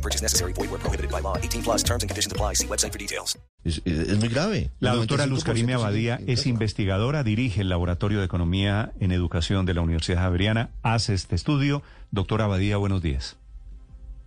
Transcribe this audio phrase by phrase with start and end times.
[0.00, 0.54] No purchase necessary.
[0.54, 1.36] Void where prohibited by law.
[1.36, 2.54] 18 plus terms and conditions apply.
[2.54, 3.38] See website for details.
[3.64, 4.70] Es, es muy grave.
[4.80, 6.48] La doctora Luz 95% Karime Abadía sí, es sí.
[6.48, 11.82] investigadora, dirige el Laboratorio de Economía en Educación de la Universidad Javeriana, hace este estudio.
[12.10, 13.36] Doctora Abadía, buenos días.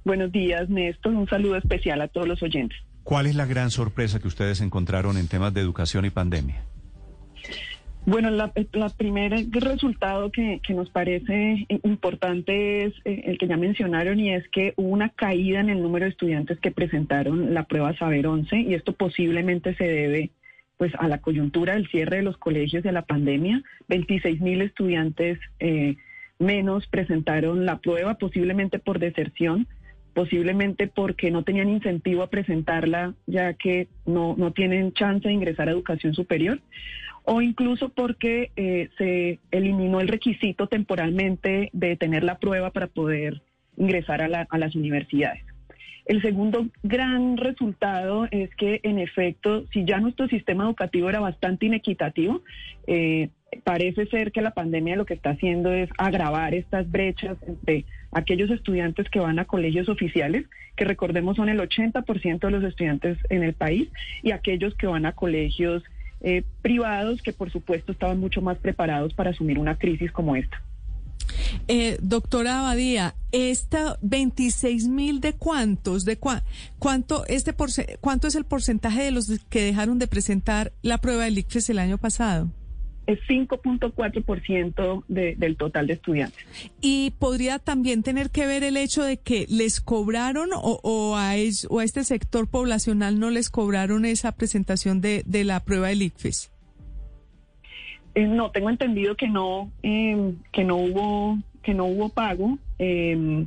[0.06, 1.14] Buenos días, Néstor.
[1.14, 2.78] Un saludo especial a todos los oyentes.
[3.04, 6.64] ¿Cuál es la gran sorpresa que ustedes encontraron en temas de educación y pandemia?
[8.06, 13.56] Bueno, la, la primer resultado que, que nos parece importante es eh, el que ya
[13.56, 17.64] mencionaron y es que hubo una caída en el número de estudiantes que presentaron la
[17.64, 20.32] prueba Saber 11 y esto posiblemente se debe
[20.78, 23.64] pues a la coyuntura del cierre de los colegios de la pandemia.
[23.88, 25.96] 26 mil estudiantes eh,
[26.40, 29.66] menos presentaron la prueba, posiblemente por deserción,
[30.14, 35.70] posiblemente porque no tenían incentivo a presentarla ya que no, no tienen chance de ingresar
[35.70, 36.60] a educación superior
[37.26, 43.42] o incluso porque eh, se eliminó el requisito temporalmente de tener la prueba para poder
[43.78, 45.44] ingresar a, la- a las universidades.
[46.06, 51.66] El segundo gran resultado es que, en efecto, si ya nuestro sistema educativo era bastante
[51.68, 52.42] inequitativo,
[52.88, 53.30] eh,
[53.64, 58.50] parece ser que la pandemia lo que está haciendo es agravar estas brechas entre aquellos
[58.52, 63.42] estudiantes que van a colegios oficiales, que recordemos son el 80% de los estudiantes en
[63.44, 63.88] el país,
[64.24, 65.84] y aquellos que van a colegios
[66.24, 70.62] eh, privados que por supuesto estaban mucho más preparados para asumir una crisis como esta.
[71.68, 76.44] Eh, doctora Abadía, esta 26 mil de cuántos, de cua-
[76.80, 81.24] cuánto este porce- cuánto es el porcentaje de los que dejaron de presentar la prueba
[81.26, 82.50] del ICFES el año pasado?
[83.06, 86.40] Es 5.4% de, del total de estudiantes.
[86.82, 91.36] Y podría también tener que ver el hecho de que les cobraron o, o a,
[91.38, 95.90] es- o a este sector poblacional no les cobraron esa presentación de, de la prueba
[95.90, 96.52] del ICFES.
[98.16, 102.58] Eh, no, tengo entendido que no, eh, que no hubo, que no hubo pago.
[102.80, 103.46] Eh,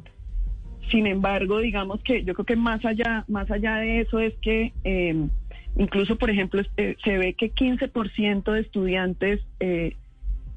[0.91, 4.73] sin embargo, digamos que yo creo que más allá, más allá de eso es que
[4.84, 5.28] eh,
[5.76, 9.94] incluso, por ejemplo, este, se ve que 15% de estudiantes eh,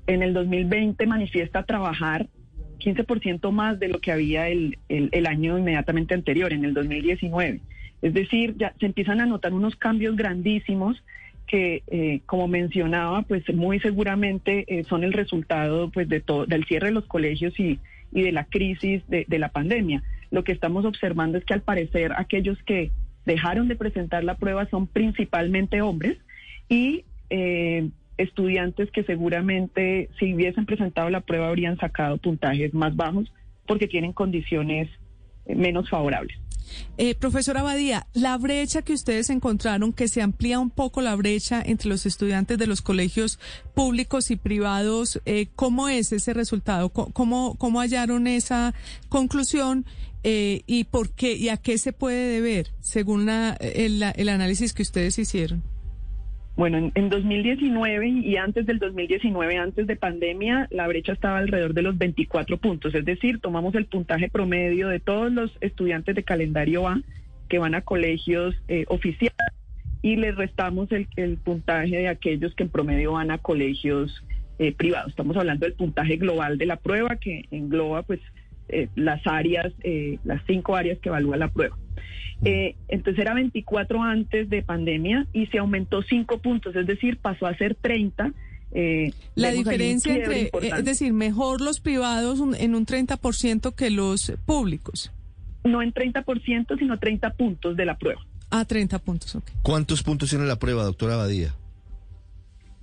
[0.08, 2.28] en el 2020 manifiesta trabajar
[2.80, 7.60] 15% más de lo que había el, el, año inmediatamente anterior, en el 2019.
[8.02, 11.04] Es decir, ya se empiezan a notar unos cambios grandísimos
[11.46, 16.66] que, eh, como mencionaba, pues muy seguramente eh, son el resultado pues de todo, del
[16.66, 17.80] cierre de los colegios y,
[18.14, 20.02] y de la crisis de, de la pandemia.
[20.32, 22.92] Lo que estamos observando es que al parecer aquellos que
[23.26, 26.18] dejaron de presentar la prueba son principalmente hombres
[26.68, 33.32] y eh, estudiantes que seguramente si hubiesen presentado la prueba habrían sacado puntajes más bajos
[33.66, 34.90] porque tienen condiciones
[35.46, 36.38] eh, menos favorables.
[36.98, 41.62] Eh, profesora Abadía, la brecha que ustedes encontraron, que se amplía un poco la brecha
[41.66, 43.40] entre los estudiantes de los colegios
[43.74, 46.90] públicos y privados, eh, ¿cómo es ese resultado?
[46.90, 48.74] ¿Cómo, cómo hallaron esa
[49.10, 49.86] conclusión
[50.24, 54.82] eh, y por qué y a qué se puede deber según la- el análisis que
[54.84, 55.64] ustedes hicieron?
[56.60, 61.74] Bueno, en, en 2019 y antes del 2019, antes de pandemia, la brecha estaba alrededor
[61.74, 62.94] de los 24 puntos.
[62.94, 67.00] Es decir, tomamos el puntaje promedio de todos los estudiantes de calendario A
[67.48, 69.38] que van a colegios eh, oficiales
[70.02, 74.22] y les restamos el, puntaje de aquellos que en promedio van a colegios
[74.58, 75.12] eh, privados.
[75.12, 78.20] Estamos hablando del puntaje global de la prueba que engloba pues
[78.72, 81.76] eh, las áreas, eh, las cinco áreas que evalúa la prueba.
[82.46, 87.46] Eh, entonces era 24 antes de pandemia y se aumentó 5 puntos, es decir, pasó
[87.48, 88.32] a ser 30.
[88.72, 90.78] eh, La diferencia entre, eh, importante.
[90.80, 95.12] es decir, mejor los privados un- en un 30% que los públicos.
[95.66, 98.22] no en 30%, sino 30 puntos de la prueba.
[98.52, 99.44] A 30 puntos, ok.
[99.62, 101.54] ¿Cuántos puntos tiene la prueba, doctora Abadía?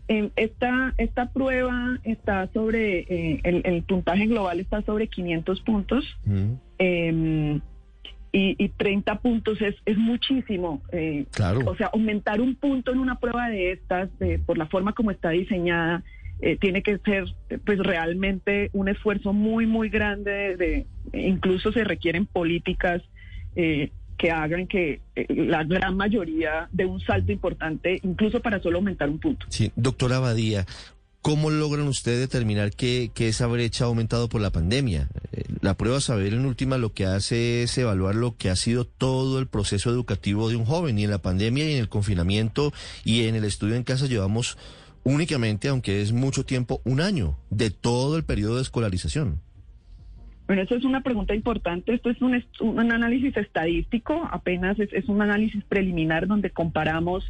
[0.09, 6.05] Eh, esta, esta prueba está sobre, eh, el, el puntaje global está sobre 500 puntos.
[6.25, 7.61] Mm, eh,
[8.33, 10.83] y, y 30 puntos es, es muchísimo.
[10.93, 11.61] eh, Claro.
[11.67, 15.11] O sea, aumentar un punto en una prueba de estas, eh, por la forma como
[15.11, 16.03] está diseñada,
[16.41, 17.25] eh, tiene que ser
[17.65, 20.57] pues realmente un esfuerzo muy, muy grande.
[20.57, 23.03] De, de- incluso se requieren políticas
[23.55, 28.79] eh, que hagan que eh, la gran mayoría de un salto importante, incluso para solo
[28.79, 29.47] aumentar un punto.
[29.49, 30.67] Sí, doctora Abadía,
[31.23, 35.09] ¿cómo logran ustedes determinar que, que esa brecha ha aumentado por la pandemia?
[35.61, 39.39] La prueba saber en última lo que hace es evaluar lo que ha sido todo
[39.39, 42.73] el proceso educativo de un joven y en la pandemia y en el confinamiento
[43.05, 44.59] y en el estudio en casa llevamos
[45.05, 49.41] únicamente, aunque es mucho tiempo, un año de todo el periodo de escolarización.
[50.47, 51.95] Bueno, eso es una pregunta importante.
[51.95, 57.25] Esto es un, un análisis estadístico, apenas es, es, un análisis preliminar donde comparamos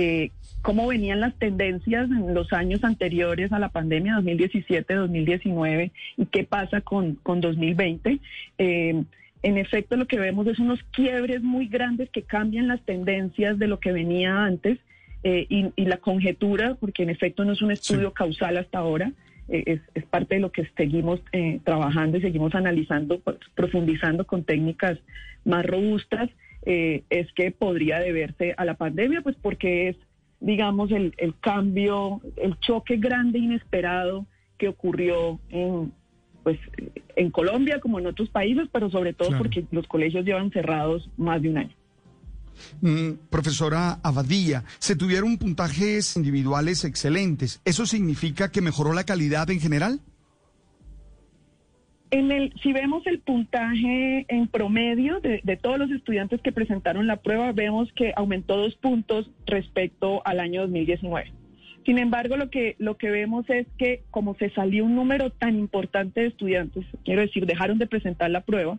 [0.00, 0.30] eh,
[0.62, 6.44] cómo venían las tendencias en los años anteriores a la pandemia, 2017, 2019, y qué
[6.44, 8.20] pasa con, con 2020.
[8.58, 9.02] Eh,
[9.42, 13.66] en efecto, lo que vemos es unos quiebres muy grandes que cambian las tendencias de
[13.66, 14.78] lo que venía antes
[15.24, 18.14] eh, y, y, la conjetura, porque en efecto no es un estudio sí.
[18.14, 19.10] causal hasta ahora,
[19.48, 24.26] eh, es, es, parte de lo que seguimos eh, trabajando y seguimos analizando, pues, profundizando
[24.28, 24.98] con técnicas
[25.44, 26.30] más robustas,
[26.62, 29.96] eh, es que podría deberse a la pandemia, pues porque es,
[30.40, 34.26] digamos, el, el cambio, el choque grande, inesperado
[34.58, 35.92] que ocurrió en,
[36.42, 36.58] pues,
[37.16, 39.44] en Colombia como en otros países, pero sobre todo claro.
[39.44, 41.74] porque los colegios llevan cerrados más de un año.
[42.80, 47.60] Mm, profesora Abadía, se tuvieron puntajes individuales excelentes.
[47.64, 50.00] ¿Eso significa que mejoró la calidad en general?
[52.10, 57.16] En el, si vemos el puntaje en promedio de, todos los estudiantes que presentaron la
[57.16, 61.32] prueba, vemos que aumentó dos puntos respecto al año 2019.
[61.84, 65.58] Sin embargo, lo que, lo que vemos es que como se salió un número tan
[65.58, 68.78] importante de estudiantes, quiero decir, dejaron de presentar la prueba,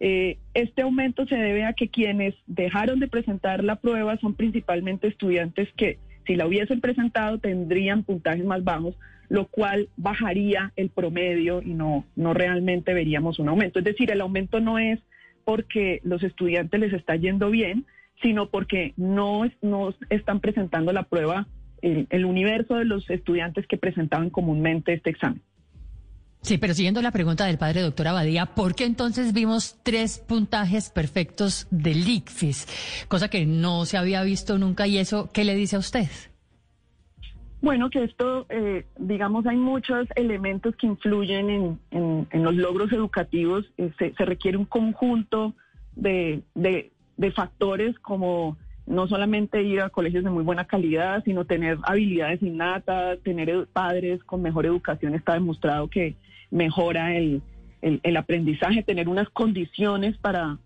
[0.00, 5.06] eh, este aumento se debe a que quienes dejaron de presentar la prueba son principalmente
[5.06, 8.96] estudiantes que si la hubiesen presentado tendrían puntajes más bajos,
[9.28, 13.78] lo cual bajaría el promedio y no, no realmente veríamos un aumento.
[13.78, 15.00] Es decir, el aumento no es
[15.44, 17.84] porque los estudiantes les está yendo bien,
[18.22, 21.46] sino porque no, no están presentando la prueba
[21.82, 25.42] el, el universo de los estudiantes que presentaban comúnmente este examen.
[26.44, 30.90] Sí, pero siguiendo la pregunta del padre doctor Abadía, ¿por qué entonces vimos tres puntajes
[30.90, 33.06] perfectos del ICFES?
[33.08, 36.06] Cosa que no se había visto nunca y eso, ¿qué le dice a usted?
[37.64, 43.64] Bueno, que esto, eh, digamos, hay muchos elementos que influyen en, los logros educativos.
[43.78, 45.54] Eh, se, se, requiere un conjunto
[45.96, 46.42] de,
[47.34, 53.18] factores como no solamente ir a colegios de muy buena calidad, sino tener habilidades innatas,
[53.20, 55.14] tener padres con mejor educación.
[55.14, 56.16] Está demostrado que
[56.50, 57.40] mejora el,
[57.80, 60.58] el, aprendizaje, tener unas condiciones para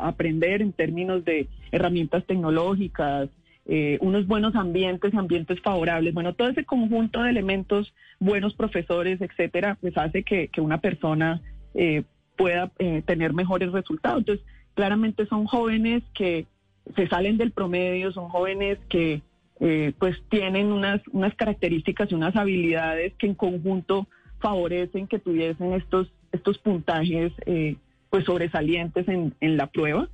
[0.00, 3.28] aprender en términos de herramientas tecnológicas,
[3.68, 6.14] eh, unos buenos ambientes, ambientes favorables.
[6.14, 11.40] Bueno, todo ese conjunto de elementos, buenos profesores, etcétera, pues hace que, que una persona
[11.74, 12.04] eh,
[12.36, 14.20] pueda eh, tener mejores resultados.
[14.20, 16.46] Entonces, claramente son jóvenes que
[16.94, 19.22] se salen del promedio, son jóvenes que
[19.58, 24.06] eh, pues tienen unas, unas características y unas habilidades que en conjunto
[24.38, 27.76] favorecen que tuviesen estos, estos puntajes eh,
[28.10, 30.08] pues sobresalientes en, en la prueba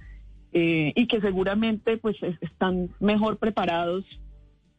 [0.53, 4.05] eh, y que seguramente pues están mejor preparados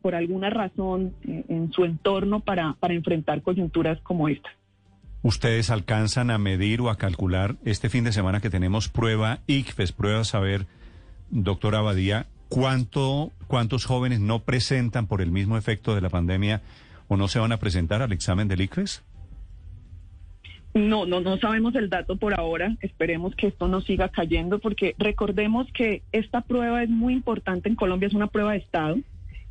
[0.02, 4.50] por alguna razón en su entorno para, para enfrentar coyunturas como esta.
[5.24, 9.94] ¿Ustedes alcanzan a medir o a calcular este fin de semana que tenemos prueba ICFES,
[9.94, 10.68] prueba saber,
[11.30, 16.62] doctora Abadía, cuánto, cuántos jóvenes no presentan por el mismo efecto de la pandemia
[17.08, 19.02] o no se van a presentar al examen del ICFES?
[20.74, 22.75] No, no, no sabemos el dato por ahora.
[22.81, 27.75] Esperemos que esto no siga cayendo porque recordemos que esta prueba es muy importante en
[27.75, 28.98] Colombia, es una prueba de Estado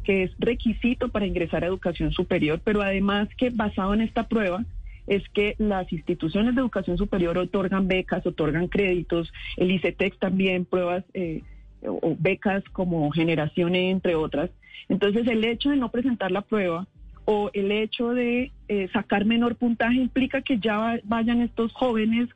[0.02, 4.64] que es requisito para ingresar a educación superior, pero además que basado en esta prueba
[5.06, 11.04] es que las instituciones de educación superior otorgan becas, otorgan créditos, el ICETEX también pruebas
[11.14, 11.42] eh,
[11.82, 14.50] o becas como generación, entre otras.
[14.88, 16.86] Entonces el hecho de no presentar la prueba
[17.24, 22.28] o el hecho de eh, sacar menor puntaje implica que ya vayan estos jóvenes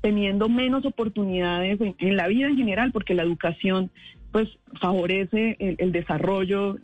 [0.00, 3.90] teniendo menos oportunidades en, la vida en general, porque la educación
[4.32, 4.48] pues
[4.80, 6.76] favorece el, el, desarrollo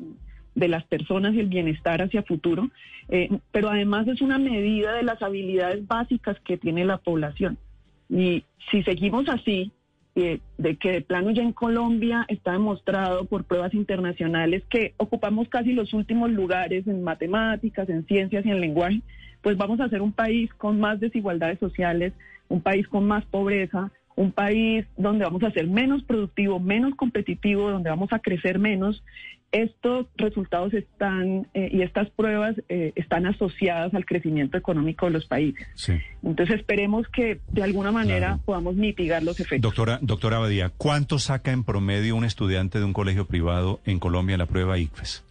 [0.55, 2.71] de las personas y el bienestar hacia futuro,
[3.09, 7.59] eh, pero además es una medida de las habilidades básicas que tiene la población.
[8.09, 9.73] Y si seguimos así,
[10.19, 15.73] de que de plano ya en Colombia está demostrado por pruebas internacionales que ocupamos casi
[15.73, 19.01] los últimos lugares en matemáticas, en ciencias y en lenguaje,
[19.43, 22.13] pues vamos a ser un país con más desigualdades sociales,
[22.49, 27.71] un país con más pobreza, un país donde vamos a ser menos productivo, menos competitivo,
[27.71, 29.05] donde vamos a crecer menos.
[29.50, 35.26] Estos resultados están eh, y estas pruebas eh, están asociadas al crecimiento económico de los
[35.26, 35.67] países.
[35.75, 35.95] Sí.
[36.23, 38.43] Entonces esperemos que de alguna manera claro.
[38.45, 39.62] podamos mitigar los efectos.
[39.62, 44.37] Doctora, doctora Abadía, ¿cuánto saca en promedio un estudiante de un colegio privado en Colombia
[44.37, 45.25] la prueba ICFES?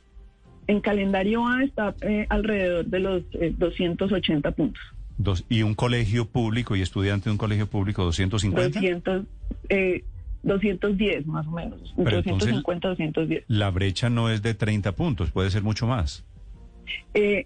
[0.66, 3.24] En calendario A está eh, alrededor de los
[3.58, 4.82] 280 puntos.
[5.18, 8.80] Dos, ¿Y un colegio público y estudiante de un colegio público 250?
[8.80, 9.26] 200,
[9.70, 10.04] eh,
[10.48, 11.94] 210 más o menos.
[11.96, 13.44] Pero entonces, 250, 210.
[13.48, 16.26] La brecha no es de 30 puntos, puede ser mucho más.
[17.14, 17.46] Eh,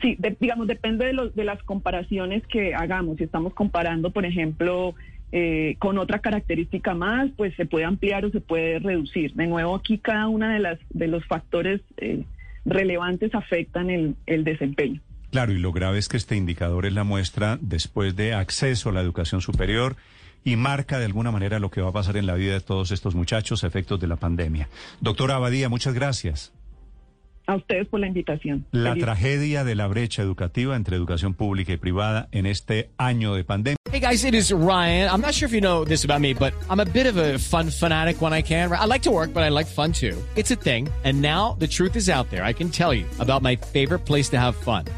[0.00, 3.16] sí, de- digamos, depende de, los, de las comparaciones que hagamos.
[3.16, 4.94] Si estamos comparando, por ejemplo,
[5.32, 9.32] eh, con otra característica más, pues se puede ampliar o se puede reducir.
[9.34, 12.24] De nuevo, aquí cada una de las de los factores eh,
[12.64, 15.00] relevantes afectan el, el desempeño.
[15.30, 18.92] Claro, y lo grave es que este indicador es la muestra después de acceso a
[18.92, 19.96] la educación superior
[20.44, 22.90] y marca de alguna manera lo que va a pasar en la vida de todos
[22.90, 24.68] estos muchachos, efectos de la pandemia.
[25.00, 26.52] Doctora Abadía, muchas gracias.
[27.46, 28.64] A ustedes por la invitación.
[28.72, 33.34] La Feliz- tragedia de la brecha educativa entre educación pública y privada en este año
[33.34, 33.76] de pandemia.
[33.92, 35.08] Hey guys, it is Ryan.
[35.10, 37.38] I'm not sure if you know this about me, but I'm a bit of a
[37.38, 38.72] fun fanatic when I can.
[38.72, 40.16] I like to work, but I like fun too.
[40.36, 40.88] It's a thing.
[41.04, 42.42] And now the truth is out there.
[42.42, 44.84] I can tell you about my favorite place to have fun.